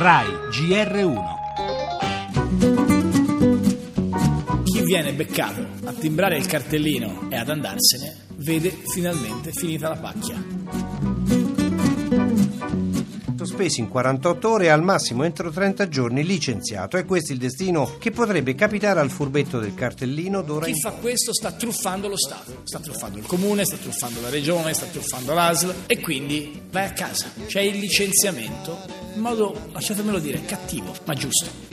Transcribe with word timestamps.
RAI 0.00 0.28
GR1 0.52 1.22
Chi 4.62 4.82
viene 4.84 5.12
beccato 5.12 5.66
a 5.86 5.92
timbrare 5.92 6.36
il 6.36 6.46
cartellino 6.46 7.26
e 7.28 7.36
ad 7.36 7.50
andarsene 7.50 8.26
vede 8.36 8.70
finalmente 8.70 9.50
finita 9.50 9.88
la 9.88 9.96
pacchia. 9.96 10.40
sospesi 13.58 13.80
in 13.80 13.88
48 13.88 14.48
ore 14.48 14.64
e 14.66 14.68
al 14.68 14.84
massimo 14.84 15.24
entro 15.24 15.50
30 15.50 15.88
giorni 15.88 16.24
licenziato. 16.24 16.96
E 16.96 17.04
questo 17.04 17.32
è 17.32 17.34
il 17.34 17.40
destino 17.40 17.96
che 17.98 18.12
potrebbe 18.12 18.54
capitare 18.54 19.00
al 19.00 19.10
furbetto 19.10 19.58
del 19.58 19.74
cartellino 19.74 20.42
d'ora 20.42 20.66
Chi 20.66 20.70
in 20.70 20.78
fa 20.78 20.92
questo 20.92 21.34
sta 21.34 21.50
truffando 21.50 22.06
lo 22.06 22.16
Stato, 22.16 22.60
sta 22.62 22.78
truffando 22.78 23.18
il 23.18 23.26
comune, 23.26 23.64
sta 23.64 23.76
truffando 23.76 24.20
la 24.20 24.28
regione, 24.28 24.72
sta 24.74 24.86
truffando 24.86 25.34
l'ASL 25.34 25.74
e 25.86 25.98
quindi 25.98 26.62
vai 26.70 26.84
a 26.84 26.92
casa. 26.92 27.32
C'è 27.46 27.62
il 27.62 27.78
licenziamento 27.78 29.07
in 29.18 29.24
modo, 29.24 29.52
lasciatemelo 29.72 30.20
dire, 30.20 30.44
cattivo, 30.44 30.94
ma 31.04 31.14
giusto. 31.14 31.66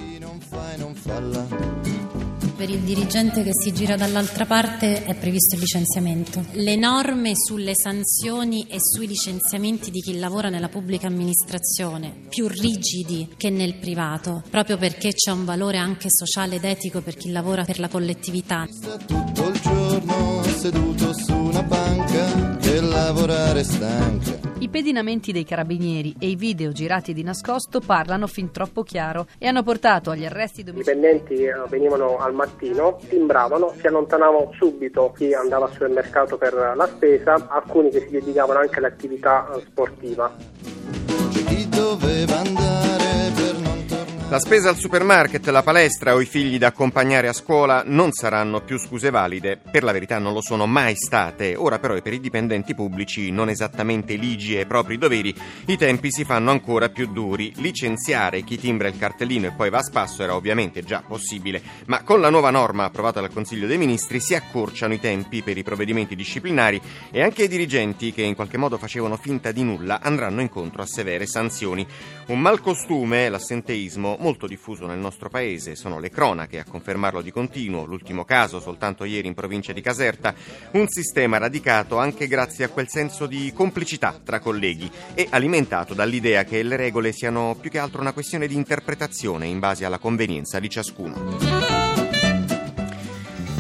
Per 2.57 2.69
il 2.69 2.79
dirigente 2.79 3.43
che 3.43 3.51
si 3.53 3.71
gira 3.71 3.95
dall'altra 3.95 4.45
parte 4.45 5.03
è 5.03 5.13
previsto 5.13 5.55
il 5.55 5.61
licenziamento. 5.61 6.43
Le 6.53 6.75
norme 6.75 7.33
sulle 7.35 7.73
sanzioni 7.75 8.65
e 8.67 8.77
sui 8.79 9.05
licenziamenti 9.05 9.91
di 9.91 9.99
chi 9.99 10.17
lavora 10.17 10.49
nella 10.49 10.69
pubblica 10.69 11.05
amministrazione, 11.05 12.15
più 12.29 12.47
rigidi 12.47 13.29
che 13.37 13.51
nel 13.51 13.75
privato, 13.75 14.41
proprio 14.49 14.77
perché 14.77 15.13
c'è 15.13 15.31
un 15.31 15.45
valore 15.45 15.77
anche 15.77 16.07
sociale 16.09 16.55
ed 16.55 16.63
etico 16.63 17.01
per 17.01 17.15
chi 17.15 17.31
lavora 17.31 17.63
per 17.63 17.79
la 17.79 17.89
collettività. 17.89 18.65
tutto 19.05 19.47
il 19.49 19.59
giorno 19.61 20.43
seduto 20.57 21.13
su 21.13 21.35
una 21.35 21.61
banca 21.61 22.57
che 22.57 22.81
lavorare 22.81 23.63
stanca. 23.63 24.34
I 24.75 24.79
pedinamenti 24.79 25.31
dei 25.31 25.45
carabinieri 25.45 26.17
e 26.19 26.27
i 26.27 26.35
video 26.35 26.73
girati 26.73 27.13
di 27.13 27.23
nascosto 27.23 27.79
parlano 27.79 28.27
fin 28.27 28.51
troppo 28.51 28.83
chiaro 28.83 29.25
e 29.37 29.47
hanno 29.47 29.63
portato 29.63 30.11
agli 30.11 30.25
arresti 30.25 30.59
I 30.59 30.63
domiciliari. 30.65 30.99
dipendenti 30.99 31.43
eh, 31.45 31.53
venivano 31.69 32.17
al 32.17 32.33
mattino, 32.33 32.99
timbravano, 33.07 33.73
si 33.79 33.87
allontanavano 33.87 34.51
subito 34.57 35.13
chi 35.15 35.33
andava 35.33 35.67
al 35.67 35.71
supermercato 35.71 36.37
per 36.37 36.73
la 36.75 36.87
spesa, 36.87 37.47
alcuni 37.47 37.89
che 37.89 38.01
si 38.01 38.09
dedicavano 38.09 38.59
anche 38.59 38.79
all'attività 38.79 39.49
eh, 39.55 39.61
sportiva. 39.61 40.35
La 44.35 44.41
spesa 44.41 44.67
al 44.67 44.75
supermarket, 44.75 45.47
la 45.47 45.63
palestra 45.63 46.13
o 46.13 46.19
i 46.19 46.25
figli 46.25 46.57
da 46.57 46.67
accompagnare 46.67 47.29
a 47.29 47.33
scuola 47.33 47.83
non 47.85 48.11
saranno 48.11 48.59
più 48.59 48.77
scuse 48.77 49.09
valide. 49.09 49.57
Per 49.71 49.81
la 49.81 49.93
verità 49.93 50.19
non 50.19 50.33
lo 50.33 50.41
sono 50.41 50.65
mai 50.65 50.97
state. 50.97 51.55
Ora 51.55 51.79
però 51.79 51.97
per 52.01 52.11
i 52.11 52.19
dipendenti 52.19 52.75
pubblici, 52.75 53.31
non 53.31 53.47
esattamente 53.47 54.15
ligi 54.15 54.57
ai 54.57 54.65
propri 54.65 54.97
doveri, 54.97 55.33
i 55.67 55.77
tempi 55.77 56.11
si 56.11 56.25
fanno 56.25 56.51
ancora 56.51 56.89
più 56.89 57.13
duri. 57.13 57.53
Licenziare 57.55 58.41
chi 58.41 58.59
timbra 58.59 58.89
il 58.89 58.97
cartellino 58.97 59.47
e 59.47 59.51
poi 59.53 59.69
va 59.69 59.77
a 59.77 59.83
spasso 59.83 60.21
era 60.21 60.35
ovviamente 60.35 60.83
già 60.83 61.01
possibile, 61.07 61.61
ma 61.85 62.03
con 62.03 62.19
la 62.19 62.29
nuova 62.29 62.49
norma 62.49 62.83
approvata 62.83 63.21
dal 63.21 63.31
Consiglio 63.31 63.67
dei 63.67 63.77
Ministri 63.77 64.19
si 64.19 64.35
accorciano 64.35 64.93
i 64.93 64.99
tempi 64.99 65.43
per 65.43 65.57
i 65.57 65.63
provvedimenti 65.63 66.13
disciplinari 66.13 66.81
e 67.09 67.21
anche 67.21 67.43
i 67.43 67.47
dirigenti 67.47 68.11
che 68.11 68.23
in 68.23 68.35
qualche 68.35 68.57
modo 68.57 68.77
facevano 68.77 69.15
finta 69.15 69.53
di 69.53 69.63
nulla 69.63 70.01
andranno 70.01 70.41
incontro 70.41 70.81
a 70.81 70.85
severe 70.85 71.25
sanzioni. 71.25 71.87
Un 72.27 72.41
malcostume, 72.41 73.29
l'assenteismo, 73.29 74.23
molto 74.25 74.47
diffuso 74.47 74.87
nel 74.87 74.97
nostro 74.97 75.29
paese, 75.29 75.75
sono 75.75 75.99
le 75.99 76.09
cronache 76.09 76.57
a 76.57 76.63
confermarlo 76.63 77.21
di 77.21 77.29
continuo, 77.29 77.85
l'ultimo 77.85 78.25
caso 78.25 78.59
soltanto 78.59 79.03
ieri 79.03 79.27
in 79.27 79.35
provincia 79.35 79.71
di 79.71 79.81
Caserta, 79.81 80.33
un 80.71 80.87
sistema 80.87 81.37
radicato 81.37 81.99
anche 81.99 82.25
grazie 82.25 82.65
a 82.65 82.69
quel 82.69 82.89
senso 82.89 83.27
di 83.27 83.53
complicità 83.53 84.19
tra 84.23 84.39
colleghi 84.39 84.89
e 85.13 85.27
alimentato 85.29 85.93
dall'idea 85.93 86.43
che 86.43 86.63
le 86.63 86.75
regole 86.75 87.11
siano 87.11 87.55
più 87.61 87.69
che 87.69 87.77
altro 87.77 88.01
una 88.01 88.13
questione 88.13 88.47
di 88.47 88.55
interpretazione 88.55 89.45
in 89.45 89.59
base 89.59 89.85
alla 89.85 89.99
convenienza 89.99 90.59
di 90.59 90.69
ciascuno. 90.69 91.84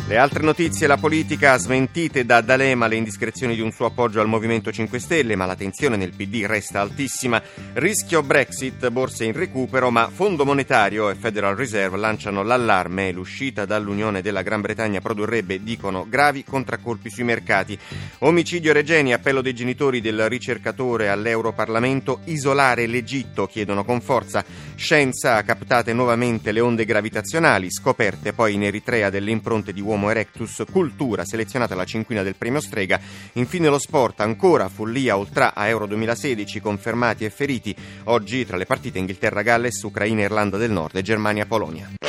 Le 0.07 0.17
altre 0.17 0.43
notizie, 0.43 0.85
la 0.85 0.97
politica, 0.97 1.57
smentite 1.57 2.25
da 2.25 2.39
D'Alema 2.39 2.85
le 2.85 2.95
indiscrezioni 2.95 3.55
di 3.55 3.61
un 3.61 3.71
suo 3.71 3.87
appoggio 3.87 4.21
al 4.21 4.27
Movimento 4.27 4.71
5 4.71 4.99
Stelle, 4.99 5.35
ma 5.35 5.47
la 5.47 5.55
tensione 5.55 5.97
nel 5.97 6.13
PD 6.15 6.45
resta 6.45 6.79
altissima. 6.79 7.41
Rischio 7.73 8.21
Brexit, 8.21 8.87
borse 8.89 9.23
in 9.23 9.33
recupero, 9.33 9.89
ma 9.89 10.07
Fondo 10.13 10.45
Monetario 10.45 11.09
e 11.09 11.15
Federal 11.15 11.55
Reserve 11.55 11.97
lanciano 11.97 12.43
l'allarme. 12.43 13.11
L'uscita 13.11 13.65
dall'Unione 13.65 14.21
della 14.21 14.43
Gran 14.43 14.61
Bretagna 14.61 15.01
produrrebbe, 15.01 15.63
dicono, 15.63 16.05
gravi 16.07 16.43
contraccolpi 16.43 17.09
sui 17.09 17.23
mercati. 17.23 17.75
Omicidio 18.19 18.73
Regeni, 18.73 19.11
appello 19.11 19.41
dei 19.41 19.55
genitori 19.55 20.01
del 20.01 20.29
ricercatore 20.29 21.09
all'Europarlamento, 21.09 22.19
isolare 22.25 22.85
l'Egitto, 22.85 23.47
chiedono 23.47 23.83
con 23.83 24.01
forza. 24.01 24.45
Scienza, 24.75 25.41
captate 25.41 25.93
nuovamente 25.93 26.51
le 26.51 26.59
onde 26.59 26.85
gravitazionali, 26.85 27.71
scoperte 27.71 28.33
poi 28.33 28.53
in 28.53 28.65
Eritrea 28.65 29.09
delle 29.09 29.31
impronte 29.31 29.73
di 29.73 29.81
Homo 29.95 30.11
erectus, 30.11 30.61
cultura, 30.69 31.23
selezionata 31.23 31.73
la 31.73 31.85
cinquina 31.85 32.21
del 32.21 32.35
premio 32.35 32.59
Strega. 32.59 32.99
Infine 33.33 33.69
lo 33.69 33.79
sport, 33.79 34.19
ancora 34.19 34.67
follia 34.67 35.17
oltre 35.17 35.51
a 35.53 35.67
Euro 35.67 35.87
2016, 35.87 36.59
confermati 36.59 37.23
e 37.23 37.29
feriti. 37.29 37.73
Oggi 38.05 38.45
tra 38.45 38.57
le 38.57 38.65
partite 38.65 38.99
Inghilterra-Galles, 38.99 39.81
Ucraina-Irlanda 39.83 40.57
del 40.57 40.71
Nord 40.71 40.97
e 40.97 41.01
Germania-Polonia. 41.01 42.04